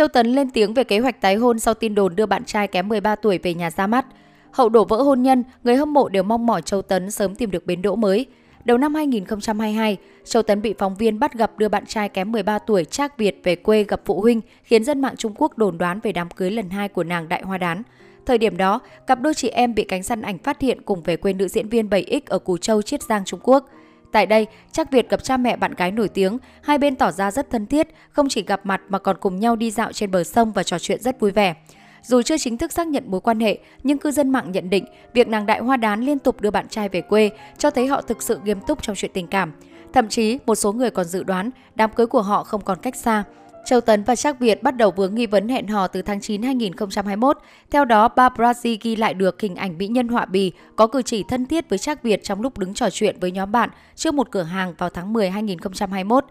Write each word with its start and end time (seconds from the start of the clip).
Châu 0.00 0.08
Tấn 0.08 0.26
lên 0.26 0.50
tiếng 0.50 0.74
về 0.74 0.84
kế 0.84 0.98
hoạch 0.98 1.20
tái 1.20 1.36
hôn 1.36 1.58
sau 1.58 1.74
tin 1.74 1.94
đồn 1.94 2.16
đưa 2.16 2.26
bạn 2.26 2.44
trai 2.44 2.68
kém 2.68 2.88
13 2.88 3.16
tuổi 3.16 3.38
về 3.38 3.54
nhà 3.54 3.70
ra 3.70 3.86
mắt. 3.86 4.06
Hậu 4.50 4.68
đổ 4.68 4.84
vỡ 4.84 4.96
hôn 4.96 5.22
nhân, 5.22 5.44
người 5.64 5.76
hâm 5.76 5.92
mộ 5.92 6.08
đều 6.08 6.22
mong 6.22 6.46
mỏi 6.46 6.62
Châu 6.62 6.82
Tấn 6.82 7.10
sớm 7.10 7.34
tìm 7.34 7.50
được 7.50 7.66
bến 7.66 7.82
đỗ 7.82 7.96
mới. 7.96 8.26
Đầu 8.64 8.78
năm 8.78 8.94
2022, 8.94 9.96
Châu 10.24 10.42
Tấn 10.42 10.62
bị 10.62 10.74
phóng 10.78 10.94
viên 10.94 11.18
bắt 11.18 11.34
gặp 11.34 11.58
đưa 11.58 11.68
bạn 11.68 11.86
trai 11.86 12.08
kém 12.08 12.32
13 12.32 12.58
tuổi 12.58 12.84
Trác 12.84 13.18
Việt 13.18 13.40
về 13.44 13.56
quê 13.56 13.84
gặp 13.84 14.00
phụ 14.04 14.20
huynh, 14.20 14.40
khiến 14.62 14.84
dân 14.84 15.00
mạng 15.00 15.16
Trung 15.16 15.32
Quốc 15.36 15.58
đồn 15.58 15.78
đoán 15.78 16.00
về 16.00 16.12
đám 16.12 16.30
cưới 16.30 16.50
lần 16.50 16.70
hai 16.70 16.88
của 16.88 17.04
nàng 17.04 17.28
Đại 17.28 17.42
Hoa 17.42 17.58
Đán. 17.58 17.82
Thời 18.26 18.38
điểm 18.38 18.56
đó, 18.56 18.80
cặp 19.06 19.20
đôi 19.20 19.34
chị 19.34 19.48
em 19.48 19.74
bị 19.74 19.84
cánh 19.84 20.02
săn 20.02 20.22
ảnh 20.22 20.38
phát 20.38 20.60
hiện 20.60 20.82
cùng 20.82 21.02
về 21.02 21.16
quê 21.16 21.32
nữ 21.32 21.48
diễn 21.48 21.68
viên 21.68 21.88
7X 21.88 22.20
ở 22.26 22.38
Cù 22.38 22.56
Châu, 22.56 22.82
Chiết 22.82 23.02
Giang, 23.02 23.24
Trung 23.24 23.40
Quốc. 23.42 23.68
Tại 24.12 24.26
đây, 24.26 24.46
Trác 24.72 24.90
Việt 24.90 25.10
gặp 25.10 25.24
cha 25.24 25.36
mẹ 25.36 25.56
bạn 25.56 25.74
gái 25.74 25.90
nổi 25.90 26.08
tiếng, 26.08 26.38
hai 26.62 26.78
bên 26.78 26.96
tỏ 26.96 27.10
ra 27.10 27.30
rất 27.30 27.50
thân 27.50 27.66
thiết, 27.66 27.88
không 28.10 28.28
chỉ 28.28 28.42
gặp 28.42 28.60
mặt 28.66 28.80
mà 28.88 28.98
còn 28.98 29.16
cùng 29.20 29.40
nhau 29.40 29.56
đi 29.56 29.70
dạo 29.70 29.92
trên 29.92 30.10
bờ 30.10 30.24
sông 30.24 30.52
và 30.52 30.62
trò 30.62 30.78
chuyện 30.78 31.02
rất 31.02 31.20
vui 31.20 31.30
vẻ. 31.30 31.54
Dù 32.02 32.22
chưa 32.22 32.38
chính 32.38 32.58
thức 32.58 32.72
xác 32.72 32.86
nhận 32.86 33.04
mối 33.06 33.20
quan 33.20 33.40
hệ, 33.40 33.58
nhưng 33.82 33.98
cư 33.98 34.10
dân 34.10 34.30
mạng 34.30 34.52
nhận 34.52 34.70
định 34.70 34.84
việc 35.14 35.28
nàng 35.28 35.46
đại 35.46 35.60
hoa 35.60 35.76
đán 35.76 36.00
liên 36.00 36.18
tục 36.18 36.40
đưa 36.40 36.50
bạn 36.50 36.68
trai 36.68 36.88
về 36.88 37.00
quê 37.00 37.30
cho 37.58 37.70
thấy 37.70 37.86
họ 37.86 38.00
thực 38.02 38.22
sự 38.22 38.38
nghiêm 38.44 38.60
túc 38.60 38.82
trong 38.82 38.96
chuyện 38.96 39.10
tình 39.14 39.26
cảm. 39.26 39.52
Thậm 39.92 40.08
chí, 40.08 40.38
một 40.46 40.54
số 40.54 40.72
người 40.72 40.90
còn 40.90 41.04
dự 41.06 41.22
đoán 41.22 41.50
đám 41.74 41.90
cưới 41.90 42.06
của 42.06 42.22
họ 42.22 42.44
không 42.44 42.60
còn 42.64 42.78
cách 42.82 42.96
xa. 42.96 43.24
Châu 43.64 43.80
Tấn 43.80 44.04
và 44.04 44.16
Trác 44.16 44.40
Việt 44.40 44.62
bắt 44.62 44.76
đầu 44.76 44.90
vướng 44.90 45.14
nghi 45.14 45.26
vấn 45.26 45.48
hẹn 45.48 45.66
hò 45.66 45.86
từ 45.86 46.02
tháng 46.02 46.20
9 46.20 46.42
2021. 46.42 47.38
Theo 47.70 47.84
đó, 47.84 48.08
ba 48.08 48.28
Brazil 48.28 48.76
ghi 48.80 48.96
lại 48.96 49.14
được 49.14 49.40
hình 49.40 49.56
ảnh 49.56 49.78
mỹ 49.78 49.88
nhân 49.88 50.08
họa 50.08 50.24
bì 50.24 50.52
có 50.76 50.86
cử 50.86 51.02
chỉ 51.02 51.24
thân 51.28 51.46
thiết 51.46 51.68
với 51.68 51.78
Trác 51.78 52.02
Việt 52.02 52.24
trong 52.24 52.40
lúc 52.40 52.58
đứng 52.58 52.74
trò 52.74 52.90
chuyện 52.90 53.16
với 53.20 53.30
nhóm 53.30 53.52
bạn 53.52 53.70
trước 53.96 54.14
một 54.14 54.30
cửa 54.30 54.42
hàng 54.42 54.74
vào 54.78 54.90
tháng 54.90 55.12
10 55.12 55.30
2021. 55.30 56.24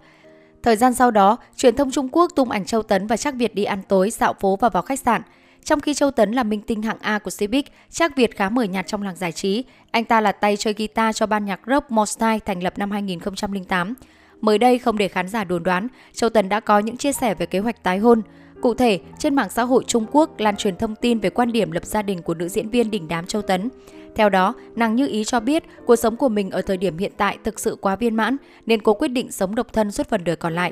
Thời 0.64 0.76
gian 0.76 0.94
sau 0.94 1.12
đó, 1.12 1.38
truyền 1.56 1.76
thông 1.76 1.92
Trung 1.92 2.10
Quốc 2.12 2.32
tung 2.36 2.50
ảnh 2.50 2.66
Châu 2.66 2.84
Tấn 2.84 3.08
và 3.08 3.18
Trác 3.18 3.36
Việt 3.36 3.56
đi 3.56 3.64
ăn 3.64 3.82
tối, 3.88 4.10
dạo 4.10 4.34
phố 4.40 4.56
và 4.56 4.70
vào 4.70 4.84
khách 4.84 5.00
sạn. 5.00 5.22
Trong 5.64 5.80
khi 5.80 5.94
Châu 5.94 6.12
Tấn 6.12 6.32
là 6.32 6.44
minh 6.44 6.62
tinh 6.62 6.82
hạng 6.82 6.98
A 7.02 7.20
của 7.20 7.32
Civic, 7.38 7.72
Trác 7.90 8.16
Việt 8.16 8.38
khá 8.38 8.50
mờ 8.50 8.64
nhạt 8.64 8.88
trong 8.88 9.04
làng 9.04 9.16
giải 9.16 9.32
trí. 9.32 9.64
Anh 9.92 10.06
ta 10.06 10.22
là 10.22 10.32
tay 10.32 10.58
chơi 10.58 10.74
guitar 10.74 11.16
cho 11.16 11.26
ban 11.26 11.46
nhạc 11.46 11.60
rock 11.68 11.92
Mostai 11.92 12.40
thành 12.40 12.64
lập 12.64 12.78
năm 12.78 12.92
2008. 12.92 13.94
Mới 14.42 14.58
đây 14.58 14.80
không 14.80 14.98
để 14.98 15.08
khán 15.08 15.28
giả 15.28 15.44
đồn 15.44 15.64
đoán, 15.64 15.88
Châu 16.14 16.30
Tấn 16.30 16.50
đã 16.50 16.60
có 16.60 16.80
những 16.80 16.98
chia 16.98 17.12
sẻ 17.12 17.36
về 17.36 17.46
kế 17.46 17.60
hoạch 17.60 17.84
tái 17.84 17.98
hôn. 17.98 18.22
Cụ 18.62 18.74
thể, 18.74 19.00
trên 19.20 19.36
mạng 19.36 19.50
xã 19.50 19.64
hội 19.64 19.84
Trung 19.88 20.06
Quốc 20.12 20.40
lan 20.40 20.56
truyền 20.56 20.76
thông 20.76 20.96
tin 20.96 21.20
về 21.20 21.30
quan 21.30 21.52
điểm 21.52 21.72
lập 21.72 21.86
gia 21.86 22.02
đình 22.02 22.22
của 22.22 22.34
nữ 22.34 22.48
diễn 22.50 22.70
viên 22.70 22.92
đỉnh 22.92 23.08
đám 23.08 23.26
Châu 23.26 23.42
Tấn. 23.42 23.70
Theo 24.16 24.30
đó, 24.30 24.54
nàng 24.76 24.96
như 24.96 25.08
ý 25.08 25.24
cho 25.24 25.40
biết 25.40 25.64
cuộc 25.86 25.96
sống 25.96 26.16
của 26.16 26.30
mình 26.30 26.52
ở 26.52 26.62
thời 26.62 26.78
điểm 26.78 26.98
hiện 26.98 27.12
tại 27.18 27.38
thực 27.44 27.60
sự 27.60 27.78
quá 27.82 27.96
viên 27.96 28.16
mãn 28.16 28.38
nên 28.66 28.82
cô 28.82 28.94
quyết 28.94 29.08
định 29.08 29.32
sống 29.32 29.56
độc 29.56 29.74
thân 29.74 29.92
suốt 29.92 30.08
phần 30.10 30.24
đời 30.24 30.36
còn 30.36 30.56
lại. 30.56 30.72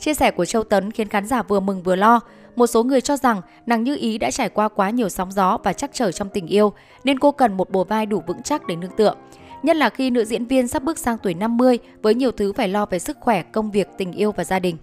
Chia 0.00 0.14
sẻ 0.14 0.30
của 0.30 0.44
Châu 0.44 0.64
Tấn 0.64 0.90
khiến 0.90 1.08
khán 1.08 1.26
giả 1.26 1.42
vừa 1.42 1.60
mừng 1.60 1.82
vừa 1.82 1.96
lo. 1.96 2.20
Một 2.56 2.66
số 2.66 2.82
người 2.82 3.00
cho 3.00 3.16
rằng 3.16 3.40
nàng 3.66 3.84
Như 3.84 3.96
Ý 3.96 4.18
đã 4.18 4.30
trải 4.30 4.48
qua 4.48 4.68
quá 4.68 4.90
nhiều 4.90 5.08
sóng 5.08 5.32
gió 5.32 5.58
và 5.64 5.72
chắc 5.72 5.90
trở 5.92 6.12
trong 6.12 6.28
tình 6.28 6.46
yêu, 6.46 6.72
nên 7.04 7.18
cô 7.18 7.32
cần 7.32 7.56
một 7.56 7.70
bồ 7.70 7.84
vai 7.84 8.06
đủ 8.06 8.22
vững 8.26 8.42
chắc 8.42 8.66
để 8.66 8.76
nương 8.76 8.96
tựa. 8.96 9.14
Nhất 9.62 9.76
là 9.76 9.90
khi 9.90 10.10
nữ 10.10 10.24
diễn 10.24 10.46
viên 10.46 10.68
sắp 10.68 10.82
bước 10.82 10.98
sang 10.98 11.18
tuổi 11.22 11.34
50 11.34 11.78
với 12.02 12.14
nhiều 12.14 12.32
thứ 12.32 12.52
phải 12.52 12.68
lo 12.68 12.86
về 12.86 12.98
sức 12.98 13.16
khỏe, 13.20 13.42
công 13.42 13.70
việc, 13.70 13.88
tình 13.98 14.12
yêu 14.12 14.32
và 14.32 14.44
gia 14.44 14.58
đình. 14.58 14.76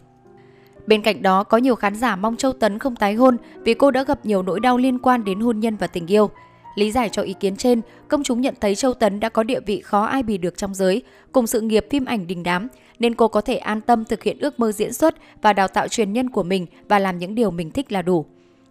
Bên 0.87 1.01
cạnh 1.01 1.21
đó, 1.21 1.43
có 1.43 1.57
nhiều 1.57 1.75
khán 1.75 1.95
giả 1.95 2.15
mong 2.15 2.35
Châu 2.35 2.53
Tấn 2.53 2.79
không 2.79 2.95
tái 2.95 3.13
hôn 3.13 3.37
vì 3.63 3.73
cô 3.73 3.91
đã 3.91 4.03
gặp 4.03 4.25
nhiều 4.25 4.41
nỗi 4.41 4.59
đau 4.59 4.77
liên 4.77 4.99
quan 4.99 5.23
đến 5.23 5.39
hôn 5.39 5.59
nhân 5.59 5.75
và 5.75 5.87
tình 5.87 6.07
yêu. 6.07 6.29
Lý 6.75 6.91
giải 6.91 7.09
cho 7.09 7.21
ý 7.21 7.33
kiến 7.33 7.55
trên, 7.55 7.81
công 8.07 8.23
chúng 8.23 8.41
nhận 8.41 8.55
thấy 8.61 8.75
Châu 8.75 8.93
Tấn 8.93 9.19
đã 9.19 9.29
có 9.29 9.43
địa 9.43 9.59
vị 9.59 9.81
khó 9.81 10.05
ai 10.05 10.23
bì 10.23 10.37
được 10.37 10.57
trong 10.57 10.75
giới, 10.75 11.01
cùng 11.31 11.47
sự 11.47 11.61
nghiệp 11.61 11.85
phim 11.89 12.05
ảnh 12.05 12.27
đình 12.27 12.43
đám, 12.43 12.67
nên 12.99 13.15
cô 13.15 13.27
có 13.27 13.41
thể 13.41 13.57
an 13.57 13.81
tâm 13.81 14.05
thực 14.05 14.23
hiện 14.23 14.39
ước 14.39 14.59
mơ 14.59 14.71
diễn 14.71 14.93
xuất 14.93 15.15
và 15.41 15.53
đào 15.53 15.67
tạo 15.67 15.87
truyền 15.87 16.13
nhân 16.13 16.29
của 16.29 16.43
mình 16.43 16.65
và 16.87 16.99
làm 16.99 17.17
những 17.17 17.35
điều 17.35 17.51
mình 17.51 17.71
thích 17.71 17.91
là 17.91 18.01
đủ. 18.01 18.25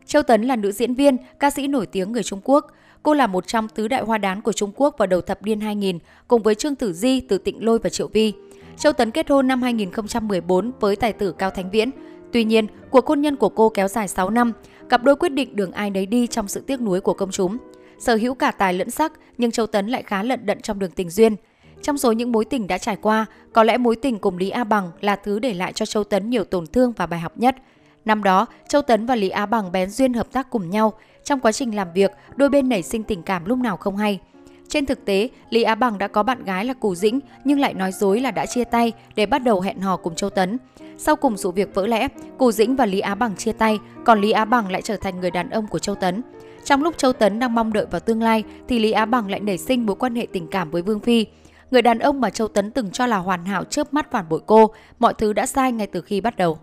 Châu 0.06 0.22
Tấn 0.22 0.42
là 0.42 0.56
nữ 0.56 0.72
diễn 0.72 0.94
viên, 0.94 1.16
ca 1.41 1.50
sĩ 1.50 1.66
nổi 1.66 1.87
tiếng 1.87 2.12
người 2.12 2.22
Trung 2.22 2.41
Quốc. 2.44 2.66
Cô 3.03 3.14
là 3.14 3.27
một 3.27 3.47
trong 3.47 3.69
tứ 3.69 3.89
đại 3.89 4.03
hoa 4.03 4.19
đán 4.19 4.41
của 4.41 4.53
Trung 4.53 4.72
Quốc 4.77 4.95
vào 4.98 5.06
đầu 5.06 5.20
thập 5.20 5.42
niên 5.42 5.61
2000, 5.61 5.98
cùng 6.28 6.42
với 6.42 6.55
Trương 6.55 6.75
Tử 6.75 6.93
Di, 6.93 7.21
Từ 7.21 7.38
Tịnh 7.38 7.65
Lôi 7.65 7.78
và 7.78 7.91
Triệu 7.91 8.09
Vi. 8.09 8.32
Châu 8.77 8.93
Tấn 8.93 9.10
kết 9.10 9.31
hôn 9.31 9.47
năm 9.47 9.62
2014 9.62 10.72
với 10.81 10.97
tài 10.97 11.12
tử 11.12 11.32
Cao 11.32 11.50
Thánh 11.50 11.71
Viễn. 11.71 11.91
Tuy 12.32 12.44
nhiên, 12.44 12.66
cuộc 12.91 13.06
hôn 13.06 13.21
nhân 13.21 13.37
của 13.37 13.49
cô 13.49 13.69
kéo 13.69 13.88
dài 13.88 14.09
6 14.09 14.31
năm, 14.31 14.53
cặp 14.88 15.03
đôi 15.03 15.16
quyết 15.16 15.28
định 15.28 15.56
đường 15.56 15.72
ai 15.72 15.91
nấy 15.91 16.06
đi 16.06 16.27
trong 16.27 16.49
sự 16.49 16.60
tiếc 16.60 16.81
nuối 16.81 17.00
của 17.00 17.15
công 17.15 17.31
chúng. 17.31 17.56
Sở 17.99 18.16
hữu 18.16 18.34
cả 18.34 18.50
tài 18.50 18.75
lẫn 18.75 18.91
sắc, 18.91 19.12
nhưng 19.38 19.50
Châu 19.50 19.66
Tấn 19.66 19.88
lại 19.88 20.03
khá 20.03 20.22
lận 20.22 20.47
đận 20.47 20.60
trong 20.60 20.78
đường 20.78 20.91
tình 20.91 21.10
duyên. 21.10 21.37
Trong 21.82 21.98
số 21.98 22.12
những 22.12 22.32
mối 22.32 22.44
tình 22.44 22.66
đã 22.66 22.78
trải 22.78 22.97
qua, 22.97 23.27
có 23.53 23.62
lẽ 23.62 23.78
mối 23.78 23.97
tình 23.97 24.19
cùng 24.19 24.38
Lý 24.38 24.50
A 24.50 24.65
Bằng 24.65 24.91
là 25.00 25.16
thứ 25.16 25.38
để 25.38 25.54
lại 25.54 25.72
cho 25.72 25.87
Châu 25.87 26.04
Tấn 26.04 26.31
nhiều 26.31 26.44
tổn 26.44 26.66
thương 26.66 26.93
và 26.97 27.06
bài 27.06 27.21
học 27.21 27.32
nhất. 27.37 27.56
Năm 28.05 28.23
đó, 28.23 28.47
Châu 28.69 28.83
Tấn 28.83 29.07
và 29.07 29.17
Lý 29.17 29.29
Á 29.29 29.47
Bằng 29.47 29.73
bén 29.73 29.91
duyên 29.91 30.15
hợp 30.15 30.27
tác 30.33 30.51
cùng 30.51 30.71
nhau. 30.71 30.93
Trong 31.25 31.41
quá 31.41 31.53
trình 31.53 31.77
làm 31.77 31.93
việc, 31.95 32.11
đôi 32.37 32.49
bên 32.49 32.69
nảy 32.69 32.83
sinh 32.83 33.03
tình 33.03 33.23
cảm 33.23 33.45
lúc 33.45 33.59
nào 33.59 33.77
không 33.77 33.97
hay. 33.97 34.21
Trên 34.69 34.87
thực 34.87 35.05
tế, 35.05 35.29
Lý 35.51 35.63
Á 35.63 35.75
Bằng 35.75 35.99
đã 35.99 36.09
có 36.09 36.23
bạn 36.23 36.45
gái 36.45 36.65
là 36.65 36.75
Cù 36.75 36.95
Dĩnh 36.95 37.21
nhưng 37.45 37.61
lại 37.61 37.75
nói 37.75 37.93
dối 37.93 38.21
là 38.21 38.31
đã 38.31 38.47
chia 38.47 38.65
tay 38.65 38.93
để 39.15 39.27
bắt 39.27 39.39
đầu 39.39 39.61
hẹn 39.61 39.81
hò 39.81 39.97
cùng 39.97 40.15
Châu 40.15 40.31
Tấn. 40.31 40.59
Sau 40.99 41.17
cùng 41.17 41.37
sự 41.37 41.51
việc 41.51 41.75
vỡ 41.75 41.87
lẽ, 41.87 42.09
Cù 42.39 42.53
Dĩnh 42.53 42.77
và 42.77 42.87
Lý 42.87 43.01
Á 43.01 43.15
Bằng 43.15 43.37
chia 43.37 43.53
tay, 43.53 43.79
còn 44.05 44.21
Lý 44.21 44.31
Á 44.31 44.45
Bằng 44.45 44.71
lại 44.71 44.83
trở 44.83 44.97
thành 44.97 45.21
người 45.21 45.31
đàn 45.31 45.51
ông 45.51 45.67
của 45.67 45.79
Châu 45.79 45.95
Tấn. 45.95 46.23
Trong 46.65 46.83
lúc 46.83 46.99
Châu 46.99 47.13
Tấn 47.13 47.39
đang 47.39 47.55
mong 47.55 47.73
đợi 47.73 47.87
vào 47.91 48.01
tương 48.01 48.23
lai 48.23 48.45
thì 48.69 48.79
Lý 48.79 48.93
Á 48.93 49.05
Bằng 49.05 49.31
lại 49.31 49.41
nảy 49.41 49.59
sinh 49.59 49.87
mối 49.87 49.97
quan 49.97 50.15
hệ 50.15 50.27
tình 50.33 50.47
cảm 50.47 50.71
với 50.71 50.83
Vương 50.83 51.01
Phi. 51.01 51.27
Người 51.71 51.83
đàn 51.83 51.99
ông 51.99 52.21
mà 52.21 52.31
Châu 52.31 52.49
Tấn 52.49 52.71
từng 52.71 52.91
cho 52.91 53.07
là 53.07 53.17
hoàn 53.17 53.45
hảo 53.45 53.65
chớp 53.65 53.95
mắt 53.95 54.11
phản 54.11 54.29
bội 54.29 54.41
cô, 54.47 54.71
mọi 54.99 55.15
thứ 55.15 55.33
đã 55.33 55.47
sai 55.47 55.73
ngay 55.73 55.87
từ 55.87 56.01
khi 56.01 56.21
bắt 56.21 56.37
đầu. 56.37 56.59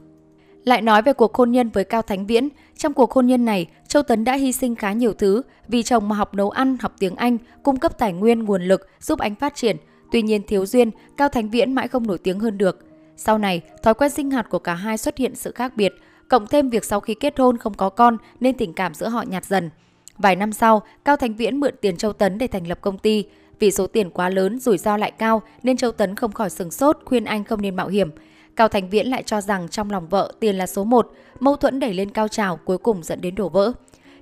Lại 0.63 0.81
nói 0.81 1.01
về 1.01 1.13
cuộc 1.13 1.35
hôn 1.35 1.51
nhân 1.51 1.69
với 1.69 1.83
Cao 1.83 2.01
Thánh 2.01 2.25
Viễn, 2.25 2.49
trong 2.77 2.93
cuộc 2.93 3.11
hôn 3.11 3.27
nhân 3.27 3.45
này, 3.45 3.67
Châu 3.87 4.03
Tấn 4.03 4.23
đã 4.23 4.33
hy 4.33 4.51
sinh 4.51 4.75
khá 4.75 4.93
nhiều 4.93 5.13
thứ 5.13 5.41
vì 5.67 5.83
chồng 5.83 6.09
mà 6.09 6.15
học 6.15 6.33
nấu 6.33 6.49
ăn, 6.49 6.77
học 6.81 6.93
tiếng 6.99 7.15
Anh, 7.15 7.37
cung 7.63 7.77
cấp 7.77 7.97
tài 7.97 8.13
nguyên, 8.13 8.43
nguồn 8.43 8.63
lực 8.63 8.87
giúp 8.99 9.19
anh 9.19 9.35
phát 9.35 9.55
triển. 9.55 9.77
Tuy 10.11 10.21
nhiên 10.21 10.43
thiếu 10.47 10.65
duyên, 10.65 10.91
Cao 11.17 11.29
Thánh 11.29 11.49
Viễn 11.49 11.73
mãi 11.73 11.87
không 11.87 12.07
nổi 12.07 12.17
tiếng 12.17 12.39
hơn 12.39 12.57
được. 12.57 12.85
Sau 13.17 13.37
này, 13.37 13.61
thói 13.83 13.93
quen 13.93 14.11
sinh 14.11 14.31
hoạt 14.31 14.49
của 14.49 14.59
cả 14.59 14.73
hai 14.73 14.97
xuất 14.97 15.17
hiện 15.17 15.35
sự 15.35 15.51
khác 15.51 15.73
biệt, 15.75 15.93
cộng 16.27 16.47
thêm 16.47 16.69
việc 16.69 16.85
sau 16.85 16.99
khi 16.99 17.13
kết 17.13 17.39
hôn 17.39 17.57
không 17.57 17.73
có 17.73 17.89
con 17.89 18.17
nên 18.39 18.57
tình 18.57 18.73
cảm 18.73 18.93
giữa 18.93 19.09
họ 19.09 19.23
nhạt 19.27 19.45
dần. 19.45 19.69
Vài 20.17 20.35
năm 20.35 20.53
sau, 20.53 20.81
Cao 21.05 21.15
Thánh 21.15 21.35
Viễn 21.35 21.59
mượn 21.59 21.73
tiền 21.81 21.97
Châu 21.97 22.13
Tấn 22.13 22.37
để 22.37 22.47
thành 22.47 22.67
lập 22.67 22.77
công 22.81 22.97
ty. 22.97 23.25
Vì 23.59 23.71
số 23.71 23.87
tiền 23.87 24.09
quá 24.09 24.29
lớn, 24.29 24.59
rủi 24.59 24.77
ro 24.77 24.97
lại 24.97 25.11
cao 25.11 25.41
nên 25.63 25.77
Châu 25.77 25.91
Tấn 25.91 26.15
không 26.15 26.31
khỏi 26.31 26.49
sừng 26.49 26.71
sốt 26.71 26.97
khuyên 27.05 27.25
anh 27.25 27.43
không 27.43 27.61
nên 27.61 27.75
mạo 27.75 27.87
hiểm. 27.87 28.09
Cao 28.59 28.67
Thành 28.67 28.89
Viễn 28.89 29.07
lại 29.07 29.23
cho 29.23 29.41
rằng 29.41 29.67
trong 29.69 29.91
lòng 29.91 30.07
vợ 30.07 30.33
tiền 30.39 30.55
là 30.55 30.67
số 30.67 30.83
1, 30.83 31.11
mâu 31.39 31.55
thuẫn 31.55 31.79
đẩy 31.79 31.93
lên 31.93 32.11
cao 32.11 32.27
trào 32.27 32.57
cuối 32.57 32.77
cùng 32.77 33.03
dẫn 33.03 33.21
đến 33.21 33.35
đổ 33.35 33.49
vỡ. 33.49 33.71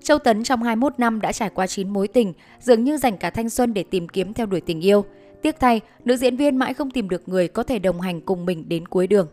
Châu 0.04 0.20
Tấn 0.20 0.44
trong 0.44 0.64
21 0.64 0.94
năm 0.98 1.22
đã 1.22 1.32
trải 1.32 1.50
qua 1.50 1.68
9 1.68 1.90
mối 1.90 2.08
tình, 2.08 2.34
dường 2.60 2.84
như 2.84 2.98
dành 2.98 3.18
cả 3.18 3.30
thanh 3.30 3.50
xuân 3.50 3.74
để 3.74 3.84
tìm 3.84 4.10
kiếm 4.10 4.34
theo 4.34 4.46
đuổi 4.46 4.62
tình 4.62 4.86
yêu. 4.86 5.06
Tiếc 5.42 5.60
thay, 5.60 5.82
nữ 6.06 6.18
diễn 6.18 6.38
viên 6.38 6.58
mãi 6.58 6.74
không 6.74 6.92
tìm 6.92 7.10
được 7.10 7.30
người 7.30 7.48
có 7.48 7.64
thể 7.64 7.80
đồng 7.80 8.02
hành 8.02 8.22
cùng 8.22 8.46
mình 8.46 8.70
đến 8.70 8.88
cuối 8.88 9.08
đường. 9.08 9.28